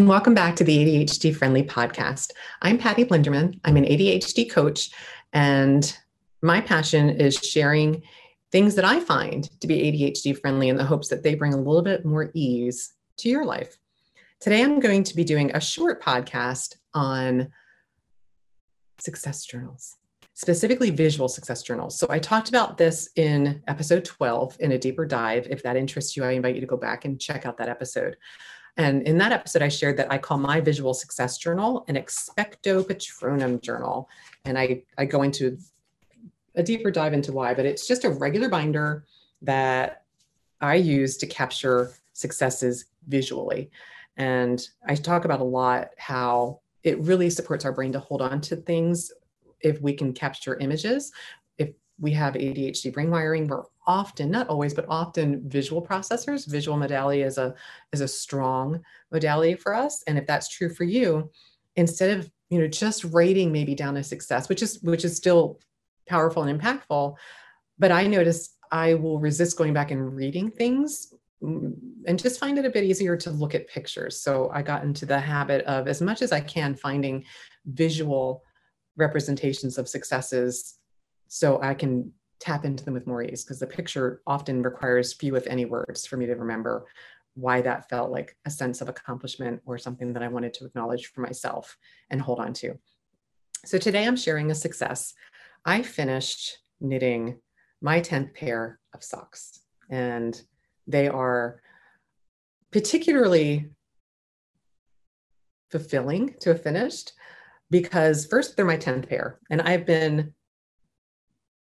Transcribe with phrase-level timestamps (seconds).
[0.00, 2.30] and welcome back to the ADHD Friendly Podcast.
[2.62, 3.60] I'm Patty Blinderman.
[3.66, 4.92] I'm an ADHD coach,
[5.34, 5.94] and
[6.40, 8.02] my passion is sharing
[8.50, 11.58] things that I find to be ADHD friendly in the hopes that they bring a
[11.58, 13.76] little bit more ease to your life.
[14.40, 17.48] Today, I'm going to be doing a short podcast on
[19.00, 19.98] success journals,
[20.32, 21.98] specifically visual success journals.
[21.98, 25.46] So, I talked about this in episode 12 in a deeper dive.
[25.50, 28.16] If that interests you, I invite you to go back and check out that episode.
[28.80, 32.82] And in that episode, I shared that I call my visual success journal an expecto
[32.82, 34.08] patronum journal.
[34.46, 35.58] And I, I go into
[36.54, 39.04] a deeper dive into why, but it's just a regular binder
[39.42, 40.04] that
[40.62, 43.70] I use to capture successes visually.
[44.16, 48.40] And I talk about a lot how it really supports our brain to hold on
[48.40, 49.12] to things
[49.60, 51.12] if we can capture images.
[52.00, 56.46] We have ADHD brain wiring, we're often, not always, but often visual processors.
[56.46, 57.54] Visual modality is a
[57.92, 58.80] is a strong
[59.12, 60.02] modality for us.
[60.06, 61.30] And if that's true for you,
[61.76, 65.60] instead of you know just rating maybe down a success, which is which is still
[66.08, 67.16] powerful and impactful.
[67.78, 71.72] But I noticed I will resist going back and reading things mm,
[72.06, 74.20] and just find it a bit easier to look at pictures.
[74.20, 77.24] So I got into the habit of, as much as I can, finding
[77.66, 78.42] visual
[78.96, 80.79] representations of successes
[81.32, 85.36] so I can tap into them with more ease because the picture often requires few,
[85.36, 86.86] if any, words for me to remember
[87.34, 91.06] why that felt like a sense of accomplishment or something that I wanted to acknowledge
[91.12, 91.78] for myself
[92.10, 92.76] and hold on to.
[93.64, 95.14] So today I'm sharing a success
[95.64, 97.38] I finished knitting
[97.80, 100.42] my 10th pair of socks, and
[100.88, 101.62] they are
[102.72, 103.70] particularly
[105.70, 107.12] fulfilling to have finished
[107.70, 110.34] because first they're my 10th pair and I've been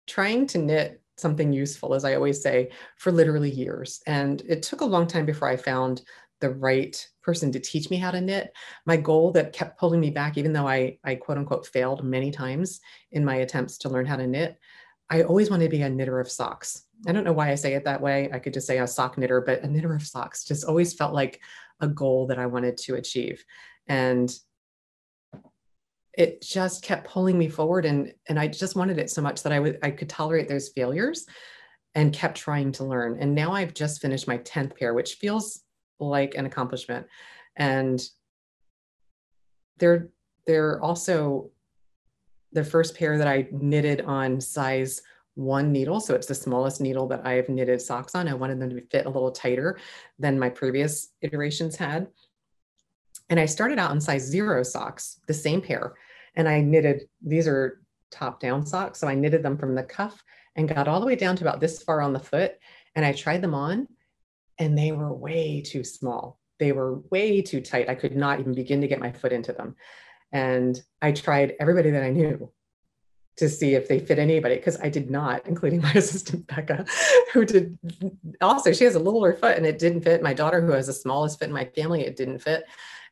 [0.08, 4.82] trying to knit something useful as I always say for literally years and it took
[4.82, 6.02] a long time before I found
[6.44, 8.52] the right person to teach me how to knit.
[8.86, 12.32] My goal that kept pulling me back, even though I, I quote unquote failed many
[12.32, 12.82] times
[13.12, 14.60] in my attempts to learn how to knit,
[15.10, 16.84] I always wanted to be a knitter of socks.
[17.08, 18.30] I don't know why I say it that way.
[18.34, 21.14] I could just say a sock knitter, but a knitter of socks just always felt
[21.14, 21.40] like
[21.80, 23.44] a goal that I wanted to achieve.
[23.88, 24.34] And
[26.16, 29.52] it just kept pulling me forward and and I just wanted it so much that
[29.52, 31.26] I would I could tolerate those failures
[31.96, 33.18] and kept trying to learn.
[33.20, 35.62] And now I've just finished my 10th pair, which feels
[36.00, 37.08] like an accomplishment.
[37.56, 38.04] And
[39.78, 40.10] they're
[40.46, 41.50] they're also
[42.52, 45.02] the first pair that I knitted on size
[45.36, 46.00] one needle.
[46.00, 48.28] So it's the smallest needle that I've knitted socks on.
[48.28, 49.80] I wanted them to fit a little tighter
[50.20, 52.08] than my previous iterations had.
[53.30, 55.94] And I started out in size zero socks, the same pair.
[56.36, 59.00] And I knitted, these are top down socks.
[59.00, 60.24] So I knitted them from the cuff
[60.56, 62.56] and got all the way down to about this far on the foot.
[62.96, 63.88] And I tried them on
[64.60, 66.40] and they were way too small.
[66.60, 67.90] They were way too tight.
[67.90, 69.76] I could not even begin to get my foot into them.
[70.32, 72.52] And I tried everybody that I knew
[73.38, 76.86] to see if they fit anybody because I did not, including my assistant Becca,
[77.34, 77.78] who did
[78.42, 80.22] also, she has a littler foot and it didn't fit.
[80.22, 82.66] My daughter, who has the smallest fit in my family, it didn't fit.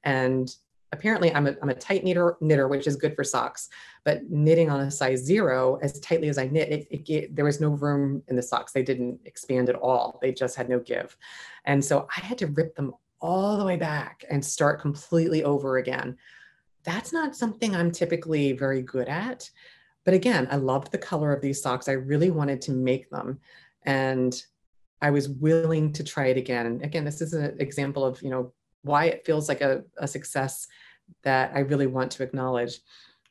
[0.03, 0.53] And
[0.91, 3.69] apparently I'm a, I'm a tight knitter, knitter, which is good for socks,
[4.03, 7.45] but knitting on a size zero, as tightly as I knit, it, it, it, there
[7.45, 8.71] was no room in the socks.
[8.71, 10.19] They didn't expand at all.
[10.21, 11.15] They just had no give.
[11.65, 15.77] And so I had to rip them all the way back and start completely over
[15.77, 16.17] again.
[16.83, 19.49] That's not something I'm typically very good at.
[20.03, 21.87] But again, I loved the color of these socks.
[21.87, 23.39] I really wanted to make them.
[23.83, 24.41] And
[25.01, 26.81] I was willing to try it again.
[26.83, 28.51] Again, this is an example of, you know,
[28.83, 30.67] why it feels like a, a success
[31.23, 32.79] that I really want to acknowledge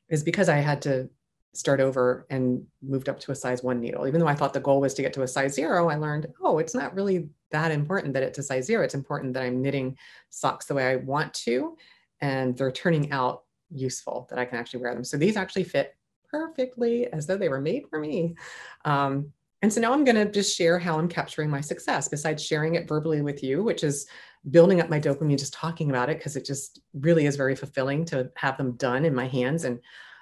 [0.09, 1.09] is because I had to
[1.53, 4.07] start over and moved up to a size one needle.
[4.07, 6.29] Even though I thought the goal was to get to a size zero, I learned,
[6.43, 8.85] oh, it's not really that important that it's a size zero.
[8.85, 9.97] It's important that I'm knitting
[10.29, 11.77] socks the way I want to,
[12.21, 15.05] and they're turning out useful that I can actually wear them.
[15.05, 15.97] So these actually fit
[16.31, 18.37] perfectly as though they were made for me.
[18.85, 22.45] Um, and so now I'm going to just share how I'm capturing my success besides
[22.45, 24.07] sharing it verbally with you, which is
[24.51, 28.05] building up my dopamine just talking about it because it just really is very fulfilling
[28.07, 29.65] to have them done in my hands.
[29.65, 29.81] And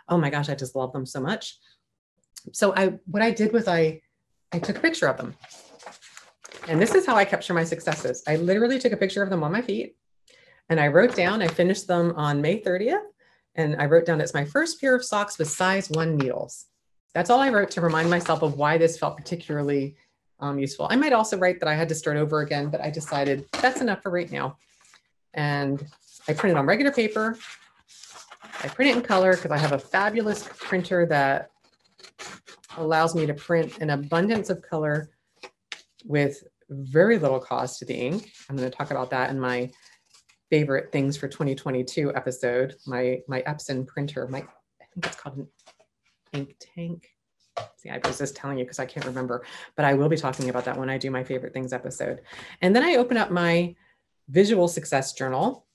[0.08, 1.56] oh my gosh i just love them so much.
[2.52, 4.00] So i what i did was i
[4.52, 5.34] i took a picture of them.
[6.66, 8.24] And this is how i capture my successes.
[8.26, 9.94] I literally took a picture of them on my feet
[10.68, 13.02] and i wrote down i finished them on may 30th
[13.54, 16.66] and i wrote down it's my first pair of socks with size one needles
[17.14, 19.96] that's all i wrote to remind myself of why this felt particularly
[20.40, 20.86] um, useful.
[20.90, 23.80] I might also write that I had to start over again, but I decided that's
[23.80, 24.56] enough for right now.
[25.34, 25.84] And
[26.28, 27.36] I print it on regular paper.
[28.62, 31.50] I print it in color because I have a fabulous printer that
[32.76, 35.10] allows me to print an abundance of color
[36.04, 38.30] with very little cost to the ink.
[38.48, 39.70] I'm going to talk about that in my
[40.50, 45.46] favorite things for 2022 episode, my my Epson printer, my I think it's called an
[46.32, 47.08] ink tank.
[47.76, 49.44] See, I was just telling you because I can't remember,
[49.76, 52.20] but I will be talking about that when I do my favorite things episode.
[52.62, 53.74] And then I open up my
[54.28, 55.66] visual success journal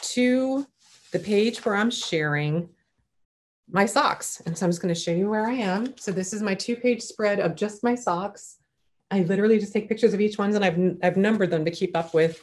[0.00, 0.66] to
[1.12, 2.70] the page where I'm sharing
[3.70, 4.40] my socks.
[4.46, 5.96] And so I'm just going to show you where I am.
[5.98, 8.56] So this is my two page spread of just my socks.
[9.10, 11.96] I literally just take pictures of each ones and I've, I've numbered them to keep
[11.96, 12.42] up with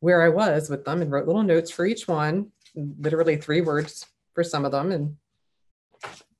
[0.00, 4.06] where I was with them and wrote little notes for each one, literally three words
[4.34, 4.92] for some of them.
[4.92, 5.16] And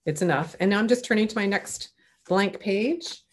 [0.08, 0.56] it's enough.
[0.58, 1.90] And now I'm just turning to my next
[2.28, 3.25] blank page.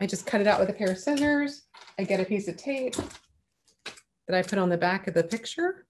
[0.00, 1.62] I just cut it out with a pair of scissors.
[1.96, 2.96] I get a piece of tape
[4.26, 5.86] that I put on the back of the picture.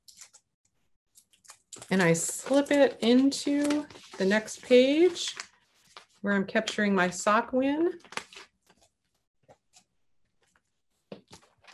[1.90, 3.86] And I slip it into
[4.18, 5.34] the next page
[6.20, 7.92] where I'm capturing my sock win.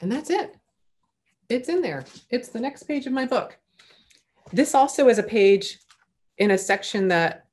[0.01, 0.55] And that's it.
[1.49, 2.05] It's in there.
[2.31, 3.59] It's the next page of my book.
[4.53, 5.81] This also is a page
[6.39, 7.47] in a section that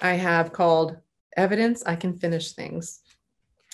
[0.00, 0.96] I have called
[1.36, 3.00] evidence I can finish things.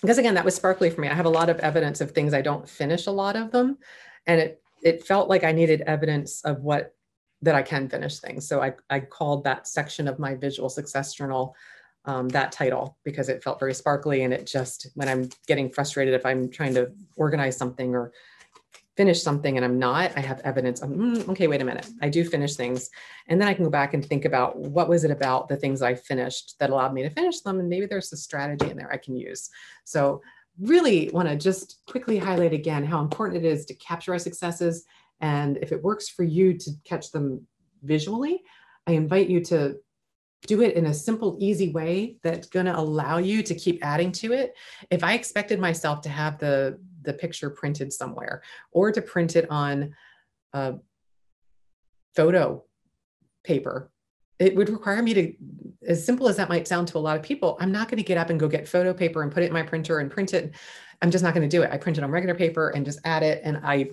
[0.00, 1.08] Because again, that was sparkly for me.
[1.08, 3.78] I have a lot of evidence of things I don't finish a lot of them.
[4.26, 6.94] And it it felt like I needed evidence of what
[7.40, 8.46] that I can finish things.
[8.46, 11.54] So I, I called that section of my visual success journal
[12.06, 16.14] um, that title because it felt very sparkly and it just when I'm getting frustrated
[16.14, 18.12] if I'm trying to organize something or
[18.96, 20.80] finish something and I'm not, I have evidence.
[20.80, 21.88] of mm, okay, wait a minute.
[22.00, 22.90] I do finish things.
[23.26, 25.82] And then I can go back and think about what was it about the things
[25.82, 27.58] I finished that allowed me to finish them.
[27.58, 29.50] And maybe there's a strategy in there I can use.
[29.84, 30.22] So
[30.60, 34.84] really want to just quickly highlight again how important it is to capture our successes.
[35.20, 37.46] And if it works for you to catch them
[37.82, 38.42] visually,
[38.86, 39.76] I invite you to
[40.46, 44.12] do it in a simple, easy way that's going to allow you to keep adding
[44.12, 44.54] to it.
[44.90, 48.42] If I expected myself to have the the picture printed somewhere
[48.72, 49.94] or to print it on
[50.52, 50.74] a
[52.14, 52.64] photo
[53.42, 53.90] paper,
[54.38, 55.34] it would require me to,
[55.86, 58.04] as simple as that might sound to a lot of people, I'm not going to
[58.04, 60.34] get up and go get photo paper and put it in my printer and print
[60.34, 60.54] it.
[61.02, 61.70] I'm just not going to do it.
[61.70, 63.42] I print it on regular paper and just add it.
[63.44, 63.90] And I,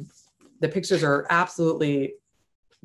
[0.60, 2.14] the pictures are absolutely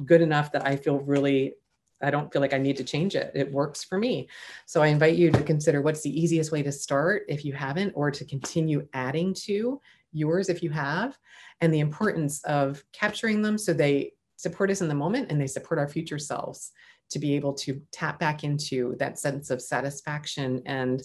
[0.05, 1.55] good enough that I feel really
[2.02, 3.32] I don't feel like I need to change it.
[3.34, 4.28] It works for me.
[4.67, 7.93] So I invite you to consider what's the easiest way to start if you haven't,
[7.94, 9.81] or to continue adding to
[10.12, 11.16] yours if you have,
[11.60, 15.46] and the importance of capturing them so they support us in the moment and they
[15.46, 16.72] support our future selves
[17.08, 21.02] to be able to tap back into that sense of satisfaction and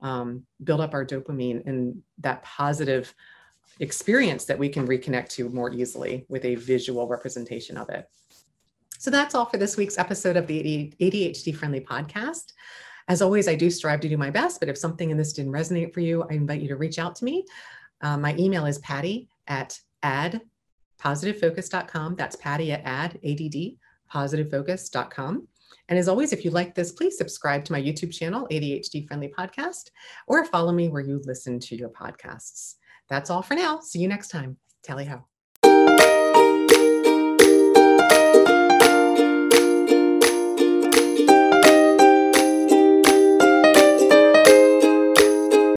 [0.00, 3.14] um, build up our dopamine and that positive
[3.80, 8.08] experience that we can reconnect to more easily with a visual representation of it.
[8.98, 12.52] So that's all for this week's episode of the ADHD Friendly Podcast.
[13.08, 15.52] As always, I do strive to do my best, but if something in this didn't
[15.52, 17.44] resonate for you, I invite you to reach out to me.
[18.02, 22.16] Uh, my email is patty at addpositivefocus.com.
[22.16, 23.78] That's patty at add, A-D-D,
[24.12, 25.48] positivefocus.com.
[25.88, 29.32] And as always, if you like this, please subscribe to my YouTube channel, ADHD Friendly
[29.36, 29.90] Podcast,
[30.26, 32.74] or follow me where you listen to your podcasts.
[33.08, 33.80] That's all for now.
[33.80, 34.56] See you next time.
[34.82, 35.31] Tally ho.